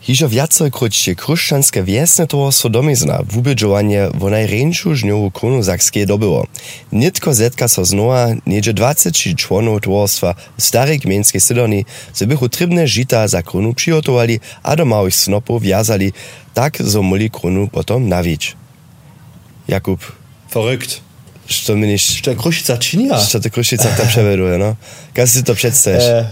[0.00, 6.48] Hižo viacokročie kruščanské viesnetvo sodomizna vubedžovanie vo najrenšiu žňovu kronu zakskej dobyło.
[6.88, 11.84] Nitko zetka so znova niedzie 20 člonov tvorstva v starej gmenskej Sidoni,
[12.16, 16.16] ze bychu trybne žita za kronu przygotovali a do małych snopów wjazali,
[16.56, 18.56] tak zomuli kronu potom nawić.
[19.68, 20.00] Jakub.
[20.48, 21.04] Verrückt.
[21.44, 22.24] Što meniš?
[22.24, 23.20] Što krušica činja?
[23.28, 24.24] Što te krušica tak tam
[24.64, 24.76] no?
[25.12, 26.04] Kaj to predstaviš?
[26.04, 26.24] E,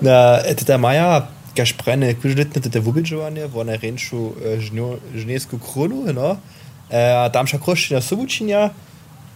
[0.00, 4.20] na, e, teda maja kaž prene, kužlitne tete wubědžovanje, wo najrjeńšu
[5.14, 6.36] žnjesku kronu, no.
[6.90, 8.70] E, tam ša Krušina sobučinja,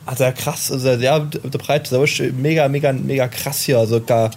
[0.06, 3.78] a to je krass, also, ja, to breit, to je mega, mega, mega krass hier,
[3.78, 4.30] also, ka,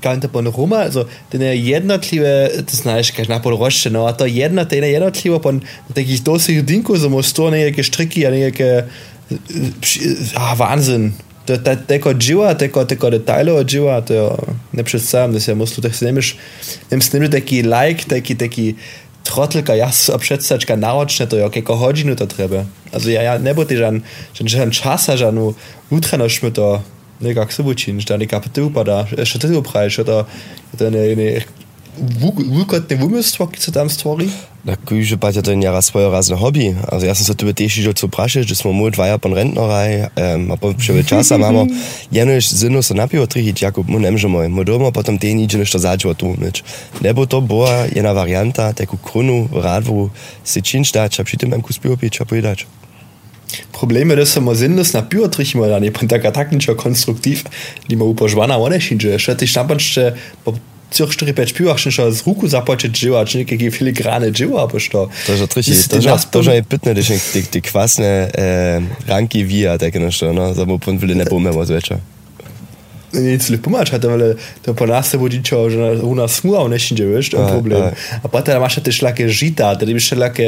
[0.00, 4.12] ka inte pon Roma, also, ten je jednotliwe, to znaš, kaž napol rošče, no, a
[4.12, 5.60] to jedno, ten je jednotlivo pon
[5.94, 8.88] takých dosih dinku, so mu sto nekaj štriky a nekaj,
[10.36, 11.12] ah, Wahnsinn.
[11.46, 14.26] teko dživa, teko, teko detailov dživa, to jo
[14.72, 16.36] ne predstavljam, da se mu slutek snemiš,
[16.90, 18.74] nem snimlju taki like, taki, taki
[19.26, 22.64] trotelka, jaz obšetsačka naročne, to jo keko hodinu to treba.
[22.92, 24.02] Also ja, ja, ne bo ti žan,
[24.34, 25.52] žan, žan časa, žan u
[25.90, 26.82] utrano šmito,
[27.22, 30.24] nekak se učiniš, da neka pa upada, še ti upraviš, to
[30.78, 31.42] je
[31.96, 34.28] Vuka te vumestoki se tam stvori?
[34.64, 36.74] Na kuže pa je to njera svoje razne hobi.
[36.88, 40.08] Also jaz sem se tebe teši že odprašil, že smo mu dva ja pon rentnoraj,
[40.16, 41.66] um, a pa še več časa imamo.
[42.10, 45.78] Jenoš zinu se napijo trihit, jako mu ne možemo, mu doma, potem te nič nešto
[45.78, 46.64] začelo tu nič.
[47.04, 50.10] Ne to boa ena varianta, teku krunu, radvu,
[50.44, 52.64] si činč dač, a pritem em kus pivo pič, a pojedač.
[53.72, 57.44] Probleme, da samo zinnes na pivo trihimo, da ne pa tako tak nič konstruktiv,
[57.88, 60.06] nima upožvana, one šinče, še ti štampanšče,
[60.92, 65.08] 4 5 piłach še z ruku započet živa, če nekaj filigrane živa, boš to.
[65.26, 69.44] To jest triši, to je to je pitne, da še ti, ti kvasne eh, ranki
[69.44, 72.02] vija, tako nešto, no, samo pun vili ne pomemo zvečer.
[73.12, 76.96] Nic lepo imaš, to, to po nas se vodičo, že u nas smula, ne še
[76.96, 77.92] veš, to je problem.
[78.22, 80.46] A pa teda imaš te šlake žita, da bi še lake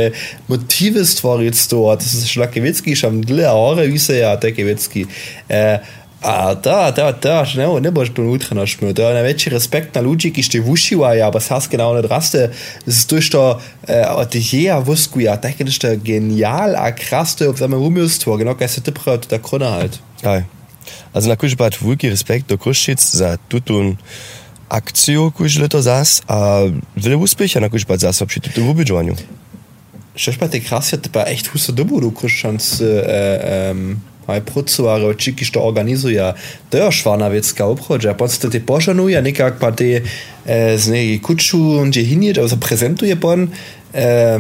[0.49, 5.05] motive stvoriti to, da se šlake vecki, šam dlje, ore, vise ja, take vecki.
[5.49, 5.77] Eh,
[6.25, 8.95] a da, da, da, ne, ne boš bil utra na šmir.
[8.97, 12.49] To je največji respekt na ljudi, ki ste vušivajo, pa sas genau ne draste.
[12.87, 13.43] Zato što
[13.89, 18.69] eh, od je vuskuja, tako da ste genial, a kraste ob zame umilstvo, genau kaj
[18.69, 20.01] se ti pravi, to ta krona halt.
[20.23, 20.45] Aj.
[21.13, 23.97] Also na kuž pat veliki respekt do Krušic za tutun
[24.69, 29.15] akciju, kuž leto zas, a vele uspecha na kuž pat zas pri tutu vubidžovanju.
[30.17, 35.15] Šeš pa te krasje, te pa echt husa dobu, du Krušans, eh, um, aj prucovarov,
[35.21, 36.33] či kiš to organizuje,
[36.71, 38.15] to je švana vecka obchodža.
[38.15, 40.03] Podstatno te pošanuje, nekak pa te e,
[40.79, 43.49] z nekaj kuču, gdje hinje, da se prezentuje pon.
[43.95, 44.39] E,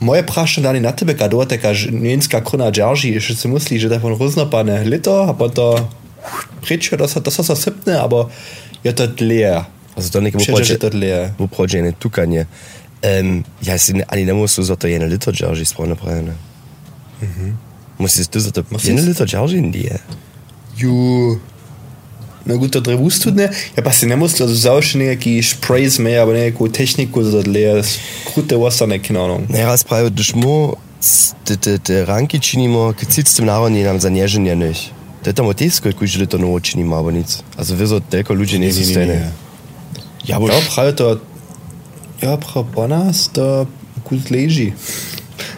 [0.00, 3.98] moje prašanje dani na tebe, kado teka njenska krona džarži, še se misli, že da
[3.98, 4.04] tak
[4.86, 5.74] leto, a pa to
[6.62, 7.98] pričo, da so, da sepne,
[8.84, 9.64] je to dlje.
[9.96, 11.34] Zato nekaj bo to dlje.
[11.38, 11.92] Bo počelo
[12.22, 12.46] ene.
[13.02, 14.32] Um, ja, si, ali ne
[14.62, 15.88] za to eno leto džarži, sploh.
[15.90, 16.30] Mhm.
[17.20, 17.71] Mm
[18.02, 18.88] Musíš tu za to Musíš?
[18.90, 19.98] jedne lito džarži indie.
[20.76, 21.38] Ju.
[22.44, 23.46] Na gut, to trebus tut ne.
[23.78, 27.86] Ja, pa si ne musel zauši nekaký sprays mehr, aber nekakú techniku za dlje.
[28.26, 29.46] Krute wasane, keine Ahnung.
[29.46, 30.74] Ne, raz pravi, da smo
[31.46, 34.90] te, te, te ranki činimo, kad si s tem narodom nam za nježenje neš.
[35.22, 37.38] To je tamo tesko, kuž lito novo činimo, aber nic.
[37.54, 39.30] Also wir so telko ljudi ne su stene.
[40.26, 41.20] Ja, bo Ja, pravi to.
[42.22, 43.66] Ja, prav bonas, da
[44.02, 44.72] gut leži.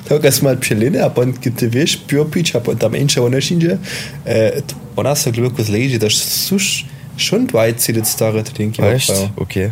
[0.08, 3.22] Tako smo mal pšeline, a pon ki te veš, pio pič, a pon tam enče
[3.24, 3.78] ono šinže.
[4.26, 4.40] E,
[4.96, 6.84] bonas so globoko leži, da suš
[7.16, 9.08] schon 20 let stare, to denke ich.
[9.08, 9.30] Echt?
[9.36, 9.70] Okay.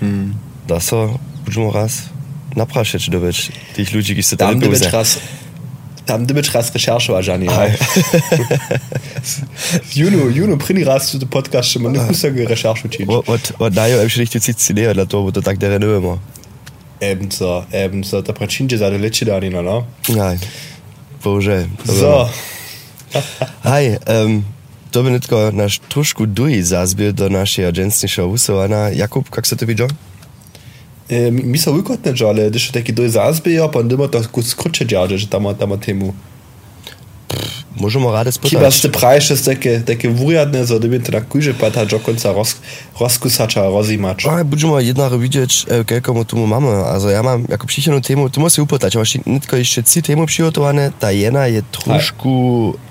[0.00, 0.32] Hm.
[0.68, 2.02] Da so, budemo raz
[2.56, 5.18] naprašać dobyć tych ludzi, ki se tam dybyć raz,
[6.06, 6.72] tam dybyć raz
[7.08, 7.48] war, Jani.
[7.48, 7.70] Aj.
[9.96, 13.12] Juno, Juno, prini raz tu podcast, še ma ne kusage recherche učiniti.
[13.58, 16.18] Od, dajo em še nicht cici idea, da to bo to tak der renujemo.
[16.18, 16.39] Eben
[17.00, 18.20] Ebenso, ebenso.
[18.22, 19.86] Da pracinge sa dell'eccidanina, no?
[20.20, 20.36] Aj,
[21.24, 21.66] bože.
[21.88, 22.28] So.
[23.64, 24.44] Aj, um,
[24.90, 28.88] to by netko naš trošku duji zazbil do našeho dženstnišeho usovana.
[28.92, 29.88] Jakub, kak se to vidjo?
[31.10, 34.84] E, mi so vykotne, ale když je taki duji zazbil, pa ne bo to skruče
[34.84, 36.14] džadže, že tam, tam temu.
[37.80, 38.52] možemo rade spýtať.
[38.52, 42.60] Chyba ste prajšie z také, také vúriadne zhodobie, teda tak kúže pata dokonca roz,
[42.96, 44.24] rozkusača rozímač.
[44.24, 46.68] Ale budeme jednáro vidieť, e, keľkomu tomu máme.
[46.88, 50.92] Also ja mám ako příšenú tému, to musím upýtať, máš nitko ešte tři tému přihotované,
[50.96, 52.34] tá jena je trošku,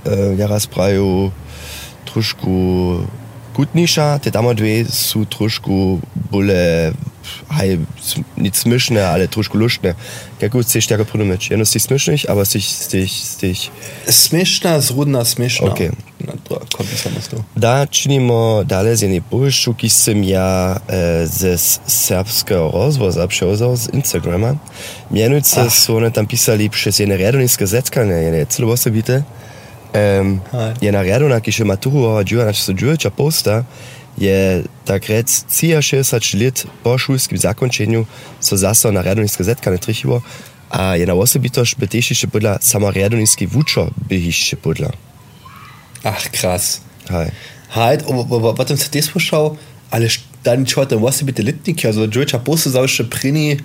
[0.05, 1.33] e, ja raz prajú,
[2.09, 2.53] trošku
[3.53, 5.99] kutniša, tie tam dve sú trošku
[6.31, 6.93] bole
[7.59, 7.79] hej,
[8.37, 9.95] nic smyšne, ale trošku luštne.
[10.39, 11.51] Kako chceš tako prudomeč?
[11.51, 13.69] Jedno si smyšnih, aber si stih, stih...
[14.07, 15.71] Smiešná, zrudná, smiešná.
[15.71, 15.91] OK.
[16.19, 17.43] No, to kopí sa na to.
[17.55, 23.93] Da činimo dalej z jednej powyższu, ki som ja e, ze serbskiego rozwoza przełzał z
[23.95, 24.55] Instagrama.
[25.11, 29.23] Mianujúce sú one tam písali przez jedne riadonické zetkanie, jedne celowosobite.
[29.89, 30.77] Um, Aj.
[30.81, 33.65] jedna riadona, ki še maturu hodžiu, na čo sa džuječa posta,
[34.19, 38.03] je tak rec 63 let po šulskim zakončenju
[38.43, 40.21] so zase na riadonické zetkanie trichivo
[40.69, 44.91] a jedna osobitość by tiež ešte podľa sama riadonický vúčo by ešte podľa.
[46.03, 46.83] Ach, krass.
[47.09, 47.31] Hej.
[47.73, 49.57] Halt, aber was uns das vorschau,
[49.89, 50.09] alle
[50.43, 53.57] dann schaut dann was bitte Litnik, also George Apostel sauische Prini.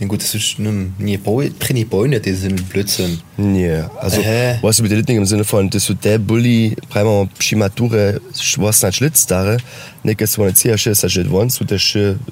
[0.00, 3.20] Na gut, das ist nie Prinipone, die sind Blödsinn.
[3.36, 4.56] Nee, also, äh.
[4.62, 8.20] was du mit nicht im Sinne von, dass du der Bulli, prima Pschimature,
[8.58, 9.56] was nicht schlitztare,
[10.04, 11.82] nicht ist, wenn du ziehst, ist das nicht wannst, du das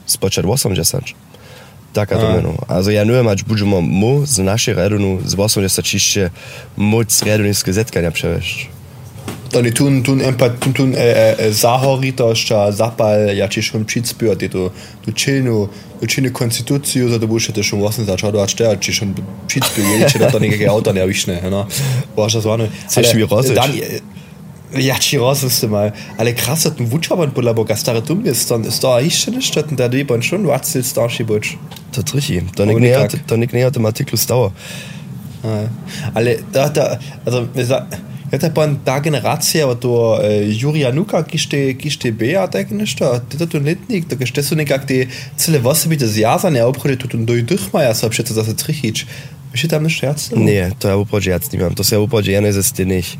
[0.06, 1.14] spoczat wasam dziesacz.
[1.92, 2.54] Taka to menu.
[2.68, 6.30] Also ja nie mać budżu mam mu z naszej redonu, z wasą dziesacz jeszcze
[6.76, 8.75] moc redonu z gazetka nie przewiesz.
[9.62, 13.48] Tun, tun, empa, tun, tun, äh, äh, Sahorita, sta Zapal, ja,
[15.12, 15.68] chillnu,
[16.00, 18.92] du chillnu Konstitution, so du musst ja schon was sagen, schau, du hast der, ci
[18.92, 19.14] schon
[19.46, 19.70] Pschitz
[20.00, 21.66] ja, ci dann nicht Auto, ne, ich ne, ne,
[22.14, 22.68] was das war ne.
[22.86, 23.54] Zeh wie Rosic.
[23.54, 24.00] Dann, äh,
[24.80, 25.92] ja, ci raus mal.
[26.18, 29.34] Alle krass, dass ein Wutschabern, Bulla, wo Gastare dumm ist, dann ist da ich schon
[29.76, 31.56] da die beiden schon, was ist da, Schibutsch.
[31.96, 33.26] to to nek nicht näher kack.
[33.26, 34.52] to nek näher dem Artikel dauer
[35.42, 35.68] Ja.
[36.14, 37.48] Ale da, da, also,
[38.30, 42.70] wir sa- ja, da pan ta generacija, du, äh, Jurija Nuka, kište, kište Bea, tak
[42.70, 45.06] nešto, ty to tu letnik, da kište su nekak te
[45.36, 49.06] cele vase biti zjazane, a obchode tu tu doj duchmaja, sa přece zase trichič.
[49.56, 50.30] Wiesz, tam nešto jac?
[50.36, 53.18] nee to ja upodzie ja nie mam to upodzie ja jest ty nicht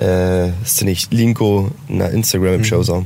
[0.00, 3.04] äh, ist nicht linko na Instagram im Show so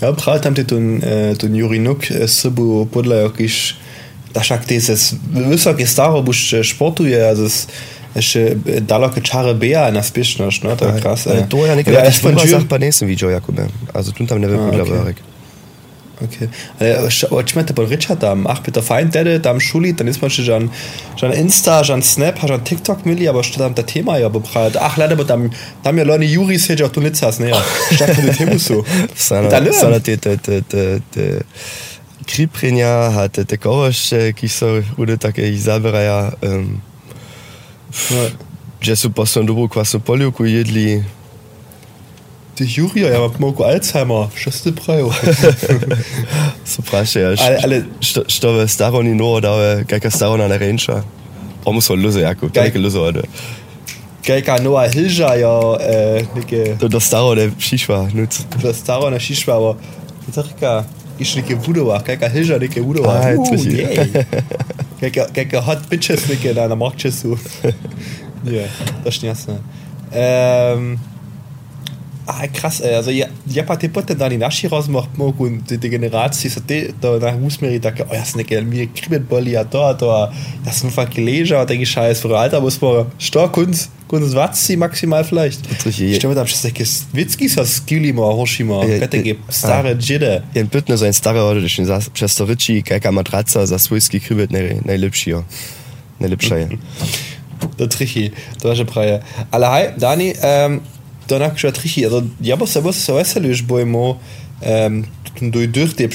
[0.00, 3.76] Ja, prav tam ti tu, äh, tu Juri Nuk, äh, sebu podle jakiš,
[4.34, 4.94] da šak te se
[5.50, 7.66] visoke staro äh, športuje, also es,
[8.80, 11.26] daleko czary Bea na spieszność, no to krass.
[11.26, 14.12] Äh, to ja ja, ja, ich von ich Jür- sag bei nächsten Video Jakube also
[14.12, 15.00] tun tam never Ah, ah, okay.
[15.00, 15.14] okay.
[16.20, 16.48] Okay.
[16.80, 17.08] Ale
[17.46, 20.70] ich meinte bei Richard am ach bitte fein dede am Schuli dann ist man schon
[21.16, 24.96] schon Insta schon Snap schon TikTok Milli aber steht am der Thema ja bebreit ach
[24.96, 25.50] leider mit am
[25.84, 27.62] da mir Leute Juris hier auch du nicht hast ne ja
[27.94, 28.84] statt mit dem so
[29.14, 31.44] Sana, Da te, te, te, te, te
[32.28, 34.02] Kriprenja hat te kovaš,
[34.36, 36.80] ki so ude take izaberaja, um,
[38.82, 41.04] Jes pass dobro qua polio ko jedli.
[42.58, 45.12] De Juri ja mat Marco Alzheimer schëste Preo
[48.28, 51.02] Stowe Star in no dawe geker Star an der Ranger.
[51.64, 53.22] Om muss Luse Jako Geike Luse heute.
[54.22, 55.78] Geika no Hilger ja
[56.80, 59.76] der Star der Schichwa nutz der Star an der Schichwa aber
[61.18, 63.34] Ichke Wudower Geker Hilger dike Wudower.
[65.00, 67.38] Gejka Gejka hot bitches nike na na Marktche so
[68.44, 68.64] Ja,
[69.04, 69.60] das ist jasne.
[70.12, 70.98] Ähm,
[72.28, 72.80] ah, krass.
[72.82, 75.06] Also, ja, ja, pa te potem da ni naši razmah
[75.46, 79.22] in te, generacije so te, da na usmeri tako, o, jaz nekaj, mi je kribet
[79.28, 80.30] boli, a to, a to, a
[80.66, 84.76] jaz sem fakt ležal, denke ich, scheiß, für Alter, muss man, sto, kunz, kunz vatsi
[84.76, 85.60] maximal vielleicht.
[85.86, 86.16] Richtig.
[86.16, 90.42] Stimmt, da ist takie Witzki so skillima, Hoshima, Ja, takie ja, stare Jidde.
[90.54, 91.82] Jen pytne so ein ode, že
[92.12, 94.50] przez to ryči, kajka matraca za swojski krybet
[94.84, 95.44] najlepší, jo.
[96.20, 96.68] Najlepša je.
[97.78, 98.30] Der Trichi,
[98.62, 99.20] deutsche Preie.
[99.50, 100.80] Ale hi, Dani, ähm,
[101.28, 104.20] danach schon Trichi, also, ja, was was so weselisch, bo imo,
[104.62, 105.04] ähm,
[105.40, 106.08] du durch die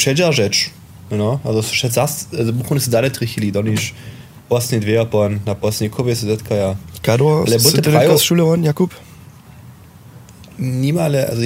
[1.11, 3.93] no, also, das, also, buchun ist da Trichi, dann ist,
[4.49, 5.07] was nicht wer,
[5.45, 8.91] na, was nicht, kobe, so, das kann ja, Kado, nekaj šule on, Jakub?
[10.57, 11.41] niemale, also,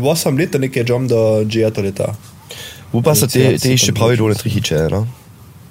[0.00, 2.16] was am Lit, dann ich jom da Giato leta.
[2.92, 4.26] Wo pa so Ja, te, te so išče tam pravi došlo.
[4.26, 5.06] dole trihiče, no?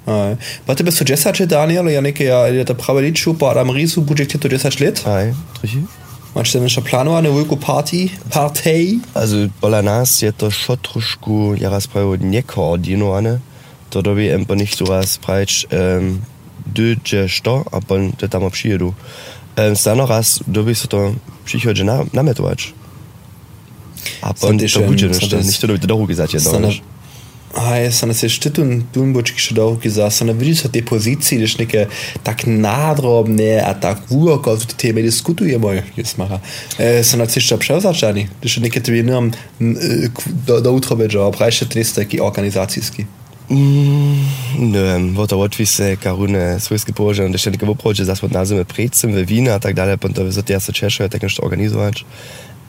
[0.05, 0.37] Aj.
[0.65, 4.79] Warte, bist du Jessače, Daniel, ja, neke, ja, lit šupa, Adam Risu, budžek to Jessač
[4.79, 5.03] let?
[5.05, 5.33] Aj,
[6.35, 9.01] ještě plánované veľkú party, party?
[9.15, 13.41] Also, pola nas je to šo trošku, ja raz pravi nekoordinované.
[13.89, 16.21] To dobi empa nicht so raz pravič, um,
[16.65, 18.95] dödže što, a pon te tam přijedu.
[19.57, 22.73] Um, stano raz dobi se to přichodže na, nametovač.
[24.21, 26.81] A pon to em, nešto, nicht to dobi to dohu gesagt je, dobiš.
[27.57, 31.89] Aj, sa se štytun plumbočky šedovky zase, ne vidíš sa tie pozície, když nejaké
[32.21, 36.37] tak nádrobné a tak vúroko o téme diskutujeme, jes maha.
[36.77, 40.13] E, sa na cesta převzačani, když nejaké tu jenom e,
[40.45, 43.09] do, do utrobežo, a prajšie tnes taký organizácijský.
[43.49, 44.21] Mm,
[44.69, 49.25] neviem, bo to očvise, karune, svojske položenie, když nejaké oproče, zase na zime prejcem ve
[49.25, 52.05] vína a tak ďalej, potom sa tia sa češuje, tak nešto organizovať.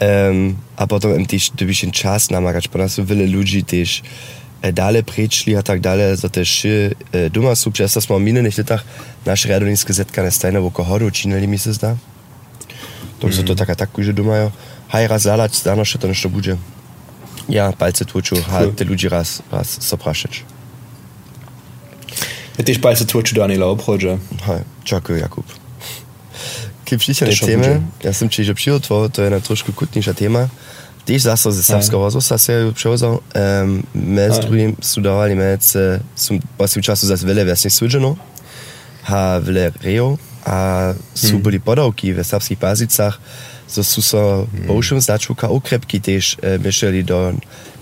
[0.00, 4.00] Um, a potom im čas namakať, potom sú veľa ľudí tiež,
[4.62, 8.52] Eh, dalje prečili a tak dalje, zato še eh, doma so, če smo v minulih
[8.52, 8.84] letih
[9.24, 11.96] naše radovninske zetkane stajne v Kohoru učinili, mi se zda.
[13.20, 14.52] Tako so to taka tako tak že domajo.
[14.92, 16.56] Haj raz zalač, zdano še to nešto bude.
[17.48, 20.44] Ja, palce tłoczą, a te ludzie raz, raz zapraszać.
[22.58, 24.18] Ja też palce tłoczą do Anila obchodzę.
[24.46, 25.46] Hej, dziękuję Jakub.
[26.84, 30.48] Kiedy przyjdzie na temę, ja jestem ci, że przygotował, to jest na troszkę kutniejsza tema.
[31.06, 33.18] Det är alltså så srpska så sad se prevozom.
[33.34, 38.16] Um, me s drugim su davali mece, su, pa si včasih za vele vesni suđeno,
[39.02, 39.72] ha vele
[40.44, 41.42] a su hmm.
[41.42, 43.14] bili podavki v srpskih pazicah,
[43.68, 44.66] so su so hmm.
[44.66, 47.32] poušem značuka okrepki eh, tež do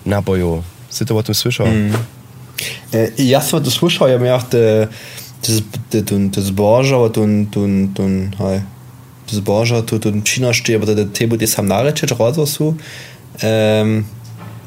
[0.05, 0.65] nabojov.
[0.91, 1.35] Si to o tom?
[1.65, 1.93] Hmm.
[2.93, 4.89] E, ja sam to słyszał, ja miałem te,
[5.43, 5.53] te,
[5.91, 7.47] te, te, te zboża, ten,
[9.31, 12.75] zboža, tudi Čina šteje, da te bude sam nareče, razor su.
[13.43, 14.05] Um,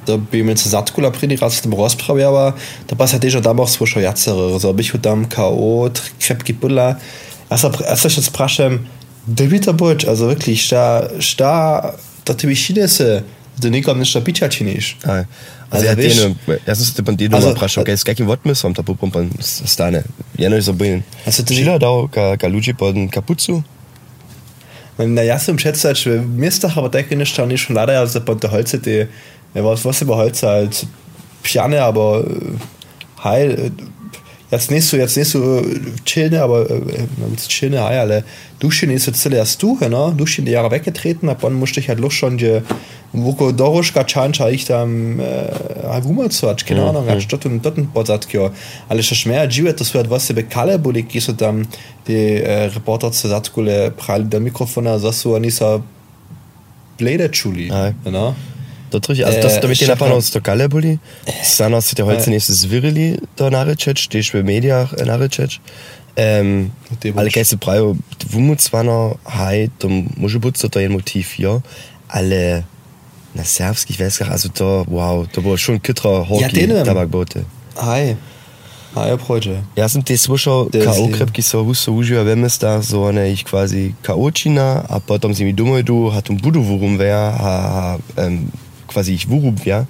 [0.08, 2.56] da bi mi se zatkula pridi raz s tem razpravljala,
[2.90, 5.90] da pa se teža tam auch svošo jacere, so bih tam KO,
[6.20, 6.96] krepki pudla.
[7.52, 8.80] Ja se še sprašam,
[9.28, 11.54] da bi to boč, also wirklich, šta, šta,
[12.26, 13.24] da ti bi šine se,
[13.58, 14.96] da nikom nešto pića činiš.
[15.04, 15.26] Aj.
[15.72, 16.36] Also, ja, tene,
[16.68, 20.04] ja sam se te bandido also, prašao, kaj s kakim vodmisom ta pupumpan stane.
[20.38, 21.04] Jedno je zabiljen.
[21.26, 23.62] Also, Žila dao ka, ka luči pod kapucu,
[25.06, 28.52] na ja sam předstač, v městech aber také nešto nicht schon leider also bei der
[28.52, 29.08] Holze die
[29.54, 30.86] was was über Holze als
[31.44, 32.24] Piane aber
[33.24, 33.72] heil
[34.52, 35.62] jetzt nicht so jetzt nicht so
[36.06, 36.68] chillne aber
[37.48, 38.24] chillne ale
[38.60, 42.00] duschen ist jetzt erst du ne duschen die Jahre weggetreten ab wann musste ich halt
[42.00, 42.62] los schon die
[43.14, 47.28] Woko Doroška Čanča ich tam uh, Wumercoč, keine Ahnung, mm.
[47.28, 48.52] dort und dort podzatko.
[48.88, 51.66] Ale še šmeja džive, to su was se bekale boli, ki so tam
[52.08, 55.82] die uh, reporter se zatkule prali do mikrofona, za su oni sa
[56.98, 57.68] blede čuli.
[58.06, 58.34] No?
[58.92, 61.00] To troši, also das, damit die napano z to kale boli,
[61.44, 65.64] sana si te holce nisu zvirili to narečeč, tiež v médiách narečeč.
[66.12, 66.72] Um,
[67.16, 67.96] ale kaj se pravi,
[68.36, 69.88] Wumercvano, haj, to
[70.20, 71.64] môže byť to je motiv, jo,
[72.12, 72.68] ale
[73.32, 77.48] na serbskich Weskach, also to, wow, to było schon kytra horki ja, tabakboty.
[77.80, 78.16] Aj,
[78.96, 79.64] aj obchodže.
[79.80, 81.08] Ja sam te slušao K.O.
[81.16, 85.84] krepki so huso užio vemesta, so one ich quasi K.O.čina, a potom si mi dumoj
[85.84, 87.52] du, hatum budu vurum wea, a
[88.20, 88.52] um,
[88.92, 89.16] quasi
[89.66, 89.86] wea.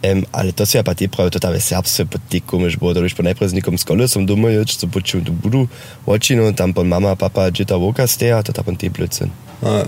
[0.00, 2.78] Um, ale to si ja pa te pravi, to ta ve serbse pa te komisch
[2.80, 5.68] bo, da pa najprej z nikom skole som dumoj, čo počujem tu budu
[6.08, 9.28] očinu, tam pon mama, papa, džeta voka steja, to ta pon te blödsinn.
[9.60, 9.84] Aj.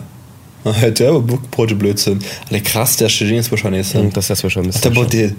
[0.94, 1.10] Te
[1.50, 2.20] Brote Blödsinn.
[2.48, 4.16] Ale krass, der wahrscheinlich ist.
[4.16, 4.80] Das ist wahrscheinlich.
[4.80, 5.34] To bude,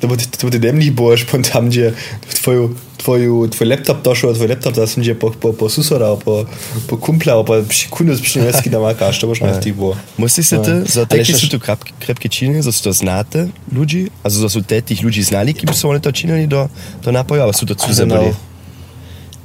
[0.00, 1.94] to bude, to bude demný bož, tam, kde
[2.42, 6.46] tvoju, tvoju, tvoj laptop došel, tvoj laptop, da sem že po, po, po susora, po,
[6.86, 9.96] po kumpla, po kundu z pšinevski da makaš, to boš na ti bo.
[10.20, 11.58] Musíš si to, za takie sú tu
[12.02, 15.88] krepké činy, za sú to znáte ľudí, a za sú tých ľudí znali, keby sú
[15.88, 16.68] oni to činili do,
[17.00, 18.34] do nápoja, ale sú to cudzí boli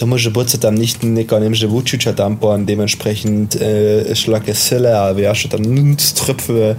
[0.02, 5.98] da muss Butze dann nicht nemsche Wutscher Dampon dementsprechend äh, schlacke Selle a wie dann
[5.98, 6.76] tröpfe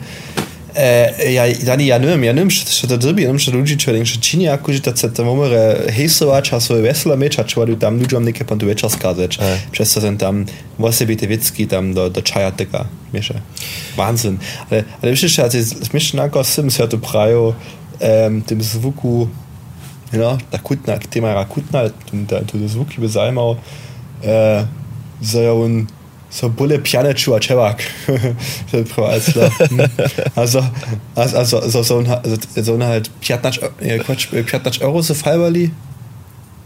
[0.75, 3.53] E, ja, yani ja ne vem, ja ne vem, še te drbi, ne vem, še
[3.53, 7.17] ljudi, če vem, še čini, ako že te se tam umre hejsovať a svoje vesela
[7.21, 9.37] meč, a čuvali tam ľuďom neke pantu večer skazať.
[9.37, 9.61] E.
[9.71, 10.47] Přesto ten tam
[10.81, 13.45] osobite vitsky tam do, do čaja tega mieša.
[14.01, 14.41] Wahnsinn.
[14.71, 19.29] Ale, ale vieš, že asi smiešne ako sem sa to prajú um, tým zvuku,
[20.17, 23.61] no, ta kutna, téma rakutna, ten, ten, ten zvuk by zajímal, uh,
[24.25, 24.65] e,
[25.21, 25.85] zajímal
[26.33, 27.83] so bulle pianechu Chewak
[30.35, 30.65] also
[31.15, 32.05] also also so
[32.63, 35.71] so halt Piatnach Piatnach Euro so Fallbali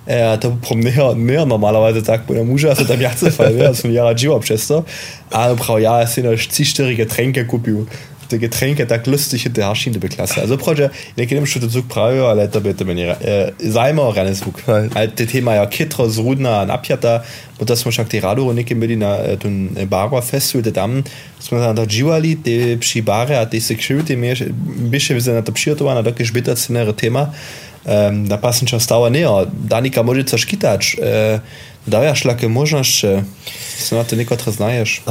[0.08, 4.84] Ja, da prom mehr mehr normalerweise sagt der Mu der Jafall Jahre Gchester
[5.30, 10.40] bra ja sind zichterige Tränke Kupi de Getränke der lustige der Harschiene beklasse.
[10.40, 10.94] Also Projekt
[11.68, 11.88] Zug
[13.58, 17.24] Seimer Rennezug de Thema ja Kitter Rudner an Abjata
[17.58, 19.16] und das man die Radio Nick Medina
[19.88, 21.02] Bar fest de Dam
[21.50, 24.16] man an der Giwali de Schibare hat die Security
[24.90, 27.32] bisschen wie adaptiert waren da gesplittert szenere Thema.
[27.88, 29.46] Ähm, da passen schon Dauer näher.
[29.68, 31.38] Danika Mo zerskitasch äh,
[31.86, 32.64] da ja schlacke Mo
[34.16, 35.02] Nick neisch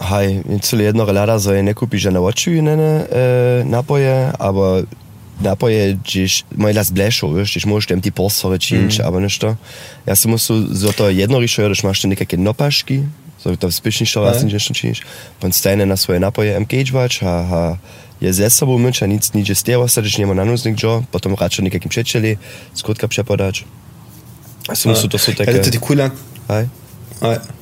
[0.00, 4.86] haj, celo jedno relada za je ne kupiš, že naočil in ne e, napoje, ampak
[5.40, 9.06] napoje, čiž moj las blešo, veš, čiž možeš tam ti posore činč, mm.
[9.06, 9.54] ampak nešto.
[10.06, 13.02] Ja sem musel za to jedno rišo, da imaš nekakšne nopaški,
[13.38, 15.06] so to spišnišo, vas nič nešto činiš,
[15.38, 17.62] pa stane na svoje napoje, MKH vač, ha, ha.
[18.20, 21.38] je ze sobou myč a nic nič z teba, sediš njemu na nuznik, džo, potom
[21.38, 22.34] račo nekakšnim čečeli,
[22.74, 23.62] skotka prepodač.
[24.74, 25.54] Sem musel to so tako.
[25.54, 26.10] Ja, to ti kula.
[26.50, 26.66] Aj.
[27.22, 27.57] Aj.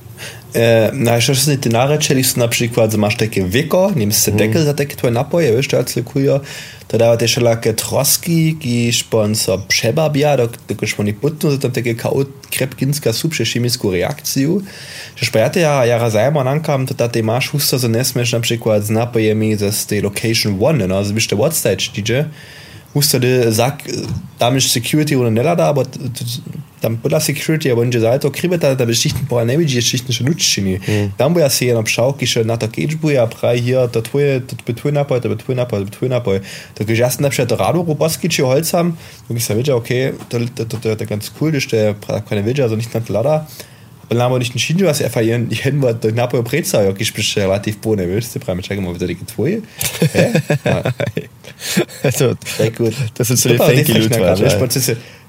[0.57, 4.69] E, na 16 narečeli sú napríklad, že máš také viko, ním si dekel mhm.
[4.73, 6.41] za také tvoje napoje, vieš, to atlikujú,
[6.89, 11.93] to dávate všelaké trosky, kýž pon so přebabia, do, dokud oni putnú, to tam také
[11.93, 14.65] kaut krepkinská sú pre chemickú reakciu.
[15.21, 19.61] Že špajate ja, ja razajmo nankam, to tate máš husto, so nesmieš napríklad s napojemi
[19.61, 22.33] z tej location one, no, z byšte what's that, čiže,
[22.97, 23.21] husto,
[23.53, 23.85] zak,
[24.41, 25.85] tam je security, ono nelada, ale
[26.81, 29.41] tam podľa security zajto kribeta da beštichten po.
[29.41, 31.17] Mm.
[31.17, 32.57] Tam bude asi jenom pšauky, že na
[33.17, 35.93] a praj hier, to tvoje, to by tvoj napoj, to by tvoj napoj, to by
[35.97, 36.37] tvoj napoj.
[36.77, 38.97] Takže ja som napríklad to rádu robotky, či holcam,
[39.29, 41.97] tak sa vedia, okay, je ganz cool, dass der
[42.29, 43.49] keine also nicht nach Lada.
[44.09, 46.89] Und dann haben wir nicht entschieden, was er verlieren, die hätten wir den Napoj Preza,
[46.97, 48.37] ich bin relativ bohne, willst
[48.95, 49.63] wieder die.
[50.63, 50.83] Ja.
[52.13, 52.95] Sehr gut.
[53.15, 53.49] Das ist so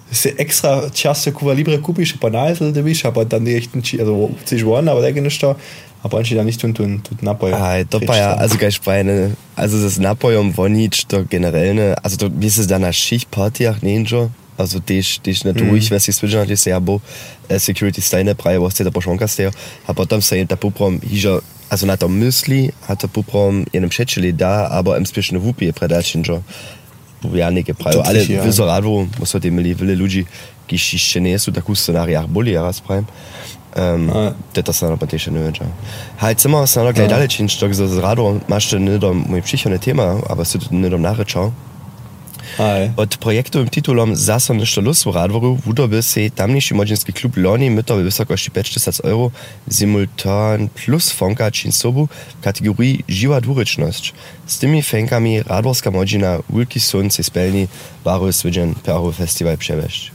[0.10, 4.32] die Fake-Loot, se extra často kuva libre kupiš, pa najzel dobiš, pa tam echten, also
[4.46, 5.56] sich wollen, aber der nicht da,
[6.04, 7.54] aber anscheinend nicht tun tun tun Napoj.
[7.54, 11.74] Ah, to pa ja, also gleich bei ne, also das Napoj um Vonic da generell
[11.74, 15.60] ne, also du wie ist es dann a Schichtparty ach Ninja, also dich dich nicht
[15.60, 15.70] mm.
[15.70, 17.02] ruhig, was ich zwischen hat sehr bo
[17.50, 19.52] Security Steine Preis was der schon kannst der,
[19.86, 24.34] aber dann sei der Poprom hier also na der Müsli hat der in einem Chatcheli
[24.34, 26.24] da, aber im zwischen Wupi Predation
[27.24, 28.44] Janike prajo, ale ja.
[28.44, 30.26] viso rado, so te meli vele luѓi
[30.68, 33.08] ki šišene su taku scenari ar boli raz prajem.
[33.78, 34.32] Um, ah.
[34.56, 35.66] Detta sa na pateše ne veća.
[36.18, 39.78] Hajde samo sa na gledaj dalje čin, što za rado mašte ne dom moj psichone
[39.78, 41.06] tema, aber se ne dom
[42.58, 42.94] nachrečao.
[42.98, 47.98] Od projektovým titulom Zase nešto los v Radvoru vudoby se tamniejszy młodzieński klub Loni myto
[47.98, 49.32] w wysokości 5000 euro
[49.70, 54.14] simultan plus fonka czyn sobu w kategorii Żywa dwuryczność.
[54.48, 57.68] Z tymi fenkami radworska młodzina Wilki Sun se spelni
[58.04, 60.12] baru swydzian Perro Festival przewieźć.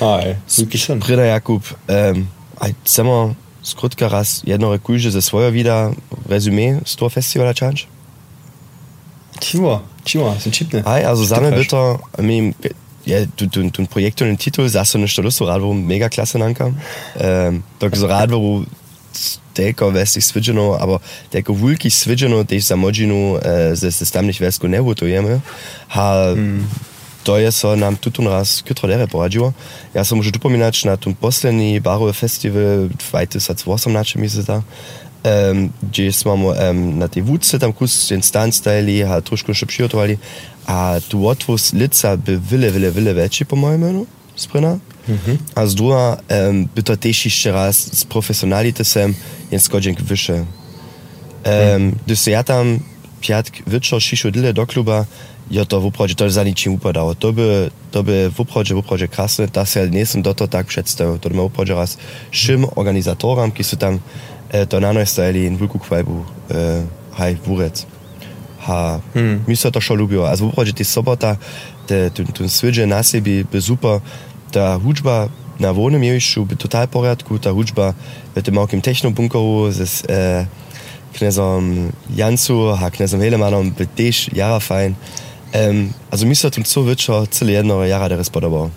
[0.00, 0.98] Aj, Wilki Sun.
[0.98, 2.26] Brida Jakub, um,
[2.60, 5.90] aj chcemy skrótka raz jedno rekujże ze swojo vida
[6.28, 7.86] rezumé z toho festivala čanč?
[9.40, 9.80] Timo.
[10.04, 10.82] Timo, sind Chipne.
[10.84, 11.98] Hi, also sammeln bitte,
[13.04, 16.08] ja, du, du, du Projekt und den Titel, sagst du nicht, du Rad, wo mega
[16.08, 16.76] klasse nankam.
[17.18, 18.64] Ähm, da so Rad, wo
[19.56, 20.98] Deko vesti sviđeno, aber
[21.32, 23.38] deko vulki sviđeno, te sa mođinu,
[23.74, 25.40] ze se tam nicht vesko ne votujeme,
[25.88, 26.70] ha, mm.
[27.22, 29.52] to je so nam tutun raz kytrolere poradziło.
[29.94, 34.28] Ja sam muszę tu pominać na tym posledni barowy festival 2008 mi
[35.82, 40.18] gdzie smo na tej wódce tam kus stan stajali, a trošku še przyjotowali,
[40.66, 44.78] a tu otwóz lica by wyle, wyle, wyle większy po moim sprina.
[45.08, 45.36] Mm -hmm.
[45.54, 46.16] A z druga
[46.74, 49.14] by to też jeszcze raz z profesjonalitetem
[49.50, 50.32] jen skodźenk wyższe.
[50.32, 50.46] Um,
[51.44, 51.98] mm.
[52.06, 52.80] Gdyż ja tam
[53.20, 55.04] piatk wieczór sziszu dyle do kluba,
[55.50, 57.14] ja to w uprodzie to za niczym upadało.
[57.14, 60.48] To by, to by w uprodzie, w uprodzie krasne, da się nie jestem do to
[60.48, 61.18] tak przedstawił.
[61.18, 61.98] To by w uprodzie raz
[62.30, 63.52] szym organizatorom,
[64.50, 66.26] tam to na noj stajali in veľkú kvajbu uh,
[67.18, 67.86] haj vúrec.
[68.66, 69.46] Ha, hmm.
[69.46, 70.26] my sa to šo ľúbilo.
[70.26, 71.38] A z vôprode tí sobota,
[71.86, 72.10] ten
[72.50, 74.02] svidže na sebi by super,
[74.50, 77.94] tá hudžba na voľnom jevišću by total poriadku, tá hudžba
[78.34, 80.44] v tym małkim technobunkeru z e,
[81.16, 84.98] knezom Jancu a knezom Helemanom by tiež jara fajn.
[85.54, 88.68] Um, also my sa tým co večer celé jedno jara deres podobalo.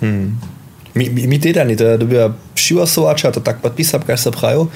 [0.00, 0.38] Hmm.
[0.94, 4.66] Mi, mi, mi teda ni, to dobiva šivasovača, to tak podpisam, kaj se pravi.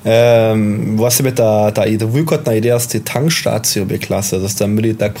[0.00, 4.94] Um, vlastně ta, ta, ta vujkotna idea z té tankstácie by klase, dass tam byli
[4.94, 5.20] tak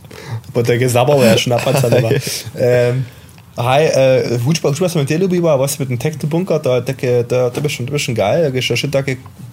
[0.87, 2.11] zabawy ja schon napadane war.
[2.57, 3.05] ähm,
[3.57, 7.59] Hi, äh, Hutspach, du hast mit über was mit dem Textbunker, da, da, da, da
[7.59, 9.03] bist bist schon geil, da ist schon da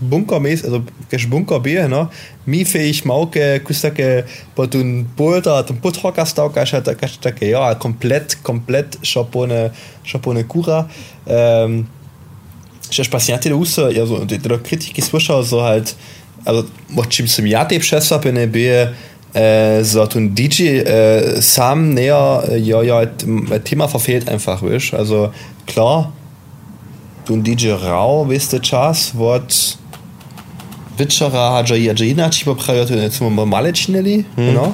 [0.00, 2.08] Bunker mäßig, also gehst Bunker B, ne?
[2.46, 7.74] Mi fähig mauke, kustake, bo du ein Boulder, du Buthockers da, gehst gehst da, ja,
[7.74, 9.72] komplett, komplett, Chapone,
[10.04, 10.88] Chapone Cura,
[11.26, 11.88] ähm,
[12.88, 15.96] ich spazierte da ja, so, der Kritik ist so halt,
[16.44, 18.94] also, was jsem já ty přesapy nebyl,
[19.38, 23.06] äh, so ein DJ äh, sam näher ja ja
[23.64, 25.30] Thema verfehlt einfach wisch also
[25.66, 26.12] klar
[27.26, 29.78] du ein DJ rau wisst du Chas Wort
[30.98, 34.72] Witscherer hat ja inaczej poprawił zum malečnili no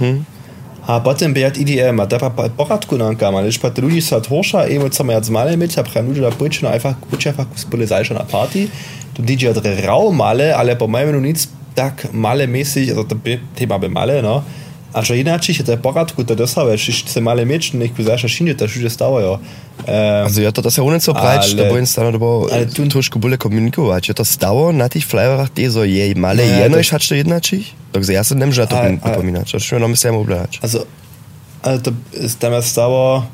[0.86, 5.04] a potem bijat IDM a da poradku nankam ale pat ludzi sa torsza emo co
[5.04, 8.24] mają zmale mit a pre ludzi da bridge einfach gut einfach spole sei schon a
[8.24, 8.68] party?
[9.14, 9.46] To DJ
[9.86, 13.16] rau male, ale po mojem nic tak malemäßig, also to
[13.54, 14.42] tema by male, no,
[14.92, 18.54] a że inaczej się te poradku to dostałeś, jeśli chce male mieć, niech zaczyna się
[18.54, 19.38] to już stało, jo.
[19.88, 23.18] Um, also ja to das ja ohne so breit, da wollen es dann aber tuszku
[23.18, 27.18] byle komunikować, ja to stało na tych flyerach, die so jej male jeno, ich hatte
[27.18, 30.58] inaczej, także ja sobie nie mogę to przypominać, to znaczy, no, się nam sam oblać.
[30.62, 30.86] Also,
[31.62, 31.90] ale to
[32.22, 33.26] jest tam stało,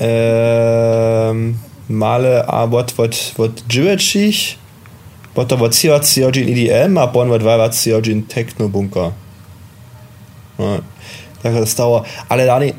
[0.00, 1.54] um,
[1.88, 4.58] male, a what, what, what, dziewięć,
[5.34, 9.14] Potem v cíla cíložin EDM a potom dva cíložin Technobunker.
[10.58, 10.82] No,
[11.42, 12.04] tak stalo.
[12.28, 12.74] Ale dány,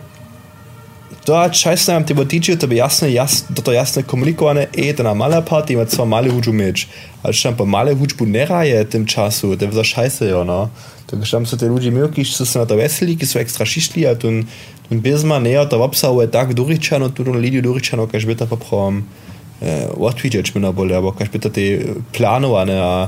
[1.23, 5.05] to a čas nám ty botiči, to by jasno, jas, toto jasno komunikované, e, to
[5.05, 6.89] na malé party ima cva male hudžu meč.
[7.21, 10.41] A če tam pa male hudžbu ne raje tem času, to je za šajse jo,
[10.41, 10.73] no.
[11.05, 13.65] Tako tam so te ljudi imeli, ki so se na to veseli, ki so ekstra
[13.69, 14.49] šišli, a tak
[14.89, 19.05] tu bezma ne, to obsahuje tak duričano, tu ljudi duričano, kaj že bi ta poprom.
[19.61, 21.85] Pravom, eh, odvidjeć mi na bolje, abo kaj te
[22.17, 23.07] planovane, a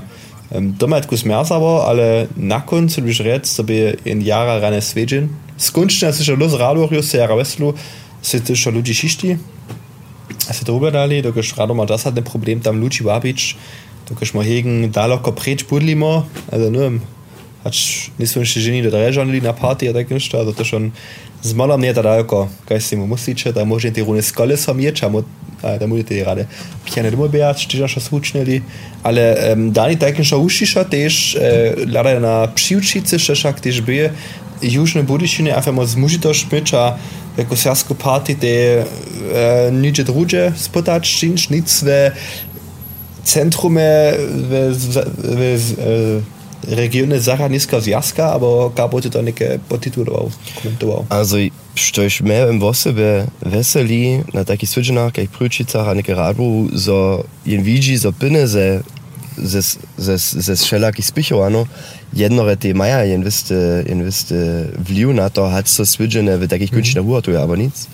[0.51, 5.29] doma je tako smjazavo, ale na koncu biš rec, da bi in jara rane sveđen.
[5.57, 7.73] Skončne se še los radorju, se jara veselu,
[8.21, 9.37] se te še ljudi šišti,
[10.51, 13.55] se to ugledali, dokaž rado ma das hat ein Problem, tam Luči Babič,
[14.09, 16.99] dokaž ma hegen daleko preč budlimo, also nur
[17.63, 20.91] Ač nismo še ženi, da režali na party, a tak nešto, zato schon
[21.39, 25.23] z malom nie daleko, kaj si mu musíte, da môžete rune z kolesom jeť, a
[25.79, 26.45] da mudite rade.
[26.85, 28.61] Pijanelmo Beač, ti še slučnili,
[29.03, 29.23] ali
[29.53, 34.11] um, Dani Tajkenša ušiša tež, uh, e, lada na pšivčice še šak tež bije,
[34.63, 36.85] južne budišine, a femo zmužito šmeča,
[37.37, 42.13] jako sjasko party, te e, uh, niče druge spotač, činč, nic ve
[43.23, 43.89] centrume,
[44.51, 46.21] ve, ve, ve, ve
[46.67, 51.05] regiony Zahradnická zjazka, alebo kábo to nějaké potituloval, komentoval?
[51.09, 51.37] Also,
[51.75, 57.63] štož mě v osobě veselí na takých svědčinách, jak průčicách a nějaké rádu, so jen
[57.63, 58.83] vidí, so peníze
[59.37, 59.61] ze,
[59.97, 61.65] ze, ze všelakých spichov, ano,
[62.13, 66.77] jednorety maja, jen vyste, jen vyste vliv na to, hač so svědčené v takých mm
[66.77, 66.81] -hmm.
[66.81, 67.89] kunčinách uhotují, aber nic.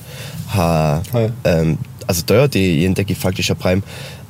[0.48, 1.32] Ha, ha ja.
[1.62, 1.78] um,
[2.10, 3.82] altså det er jo det en taki faktiskt prime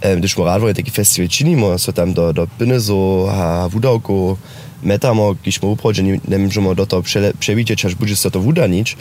[0.06, 4.38] um, det smorad var taki festival cinema så tam do do bine so ha wudauko
[4.84, 7.04] metamo gdzieś mu uprodzi nie wiem że mo do to
[7.40, 8.96] przewidzieć aż będzie to wuda nic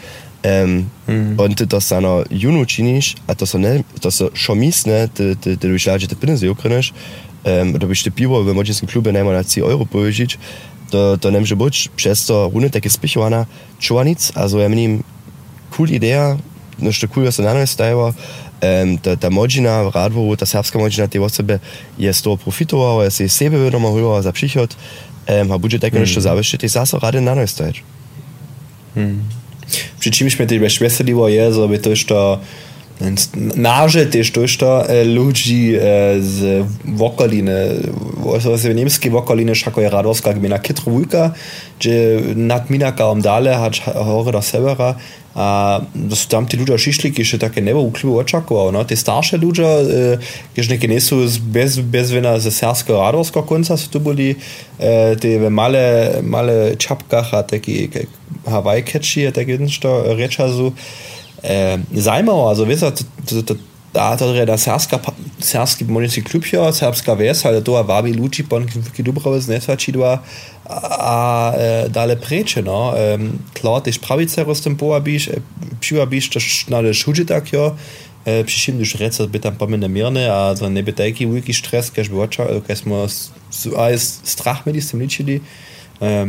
[0.45, 1.41] um, mm.
[1.41, 5.57] on ty to sano junu czynisz a to są ne to są szomisne ty ty
[5.57, 6.93] ty myślałeś te bine so ukrynisz
[7.45, 10.39] um, to byś te piwo w młodzieńskim klubie najmniej na 3 euro powiedzieć
[10.91, 13.47] to, to nemže buď přes to runy taky spichovaná
[13.79, 15.05] čuanic, a so ja mením,
[15.71, 16.37] cool idea,
[16.79, 17.77] nešto cool, was se na nás
[18.63, 21.59] um, ta, ta močina, Radvoru, ta srpska močina te osobe
[21.99, 24.77] je z toho profitovala, je se sebe vedomovala za prihod,
[25.29, 26.29] um, a bude také nešto hmm.
[26.29, 27.83] završiti, zase rade na noj stoješ.
[28.95, 29.23] Hmm.
[30.01, 32.41] Przy czymś mnie też weseliło jest, aby to
[33.01, 35.81] więc nažet je to što e, ludzi e,
[36.21, 36.65] z
[37.01, 37.67] okoline,
[38.57, 41.31] z niemskiej okoliny, szako je radowska gmina Kitrowujka,
[41.79, 44.95] gdzie nad minakom dalej, hać hory do severa,
[45.35, 45.81] a
[46.29, 47.87] tam ti ludzie šišli, ki še take ne bo.
[48.75, 48.85] No?
[48.85, 50.19] Te starše ljudi, e,
[50.55, 51.17] ki že nekaj niso
[51.55, 56.75] bez, bez vina za sersko radovsko konca, so tu bili eh, te v male, male
[56.75, 57.89] čapkah, a taki
[58.47, 60.17] havaj keči, a taki jedno što
[63.95, 64.99] da to je da srpska,
[65.41, 70.19] srpski molični klub, srpska ves, ali to vabi luči, pon, ki dobro znesvači dva,
[70.69, 72.93] a e, dalej preče, no.
[72.97, 73.19] E,
[73.55, 75.41] klar, też prawice rozstępowała bisz, e,
[75.81, 77.75] piła bisz, to nade szudzi tak, jo.
[78.45, 82.29] Przyszym już rece by tam pomene mirne, a za nebe taki wielki stres, każ było
[82.29, 83.07] cza, każ mo
[83.79, 85.41] a jest strach mi z tym liczyli.
[86.03, 86.27] E,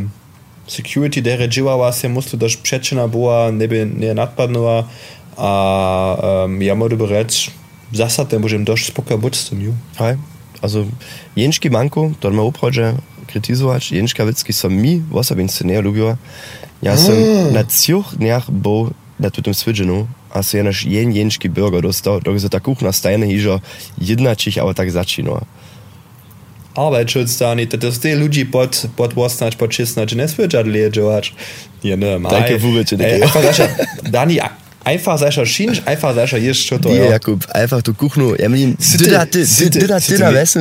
[0.70, 4.88] security deređivala se, mislim da šprećena bila, ne bi ne nadpadnula,
[5.38, 7.52] a um, ja moram reći,
[7.92, 9.74] zasad možem dość spokoja biti s tim ju.
[9.98, 10.18] Hej,
[10.62, 10.86] also,
[11.36, 12.94] jenški manko, to me uprođe,
[13.28, 13.92] kritizować.
[13.92, 16.18] Jenška Wicki som mi, osobin se ne lubiła.
[16.82, 17.54] Ja som mm.
[17.54, 22.50] na cioch dniach był na tym swidżenu, a se nasz jen jenški burger dostał, dokąd
[22.50, 23.60] ta kuchna stajne hiżo
[23.98, 25.42] jedna čich, ale tak zaczynała.
[26.80, 31.32] Arbeitsschutz da nicht, dass die Leute pod, pod wasnać, pod czysnać, nie słyszeli, George.
[31.84, 32.20] Ja, ne.
[34.12, 34.40] Dani,
[34.84, 38.36] einfach secher Schiensch einfach secher jecht Jakub einfach du kuchno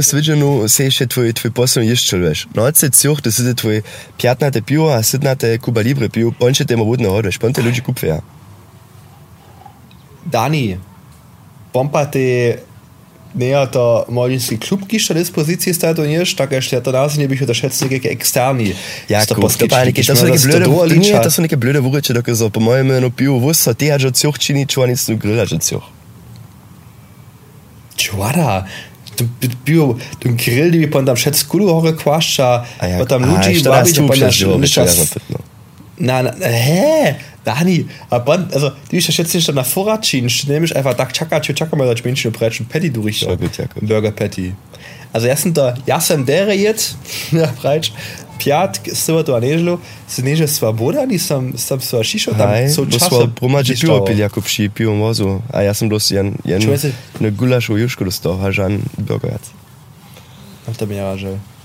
[0.02, 2.46] Swidgeno seche tvoj tvoj posom ješčelveš.
[2.54, 3.82] No se cjoch da side tvoj
[4.18, 8.20] pjatnate pivo a sidnate Kuba Libre pivo ponče te modne hode, šponte ljudi kupveja.
[10.24, 10.78] Dani,
[11.72, 12.58] pompate
[13.34, 17.42] näher der maliński klub gišta dispozicji sta to nie, tak jeszcze to nas nie bych
[17.42, 18.74] unterschätzt neke externi.
[19.08, 22.60] Ja, to to są neke blöde, nie, to są neke blöde wurycze, dok so po
[22.60, 25.90] mojem no piu wus, a ty hadżo cioch čini čuanic no grilla, że cioch.
[27.96, 28.64] Čuara,
[29.64, 33.64] bio den grill die pan tam schätz kulu hore kwascha ja, wat am luji ich
[33.64, 35.38] war dachte, ich das pan so,
[35.98, 37.14] na, na hä
[37.48, 41.88] Dani aber also die ist schätze dann nach Vorratschienen nämlich einfach da chaka chaka mal
[41.88, 43.26] das Männchen Brettchen Patty durch.
[43.80, 44.52] Burger Patty.
[45.12, 46.96] Also erst sind da Jassen der jetzt
[47.32, 47.90] ja Breitsch.
[48.38, 48.80] Piat
[49.26, 54.04] to anelo se neže svoboda nisem sem so šišo tam so to smo bromači pivo
[54.04, 55.40] pili, ako pši pivo mozu.
[55.52, 56.62] A ja sam dosti jen, jen
[57.20, 59.42] ne gulaš u jušku dostao, a žan burgerac.
[60.78, 61.57] to mi že nicht je geil,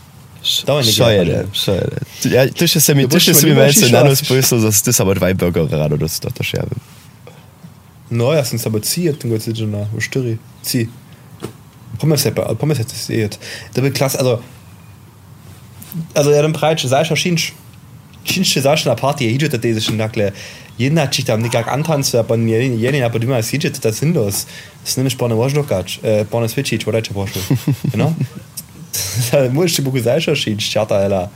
[1.10, 1.46] je det?
[2.32, 4.26] Ja, še se mi, mal se mi lieber malce Shisha nano essen.
[4.26, 6.82] spojstvo, da ty sam dva burger rado dostao, to še ja vem.
[8.14, 10.90] no ja sam aber ziet toen gaat zitten na sturi zie
[11.98, 13.38] pommes heb pommes het ziet
[13.72, 14.42] dat wird klasse also
[16.14, 17.54] also ja den breitsche Seischer Schinsch.
[18.24, 20.34] Schinsche Seischer na Party hier deze nakle
[20.78, 24.48] jeden hat sich am nicht gar antanzen aber jenen aber immer sieht das sinnlos.
[24.84, 27.42] Das nämlich Bonne Waschlokat äh Bonne Switch oder Waschlo
[27.92, 28.16] genau
[29.52, 31.30] Mulți și bucuzai și și șata ela.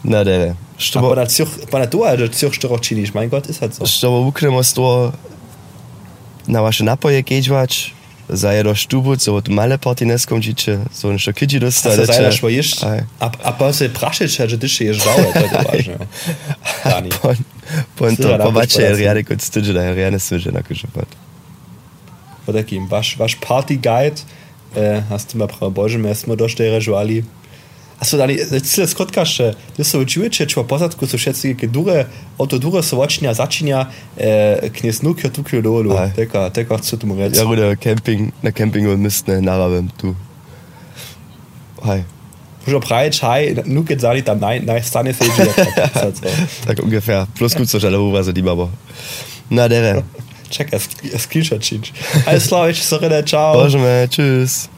[0.00, 0.54] Na, der.
[0.94, 3.12] Aber da Zürich, bei der Tour, da Zürich doch auch Chinisch.
[3.12, 3.84] Mein Gott, ist halt so.
[4.00, 5.12] To
[6.48, 7.94] na wasze napoje kejwać,
[8.28, 12.02] zaje do sztubu, co od male partineską dzicie, so jeszcze kidzi dostale.
[12.02, 12.84] A zaje szło jeść,
[13.20, 13.72] a, a po
[14.46, 15.98] że ty się jeżdżało, to to ważne.
[16.84, 17.10] Dani.
[17.96, 21.08] Pon to pobacie, reale kot stydzi, da reale stydzi na kuszopot.
[23.40, 24.20] Party guide,
[24.74, 27.24] äh, hast du mal pra bože, mes smo došte režuali.
[28.00, 32.08] Achso, Dani, cile skotkaše, ty so učujete, čo pozadku so všetci, ke dure,
[32.40, 36.08] auto dure so vočnja, začinja, äh, knes nuk, jo tukjo dolu, Aj.
[36.16, 37.36] teka, teka chcu tomu rec.
[37.36, 40.16] Ja, rude Camping, na Campingu mist ne naravem, tu.
[41.84, 42.08] Hej,
[42.68, 45.24] Už praječ, haj, nuk je zali tam naj, naj stane se
[46.66, 47.26] tak ungefähr.
[47.36, 48.70] Plus gut so schnell, wo war so die Babo.
[49.48, 50.04] Na, dere.
[50.50, 51.92] Check, es, es screenshot change.
[52.26, 53.68] Alles klar, ich sage ciao.
[53.78, 54.68] Me, tschüss.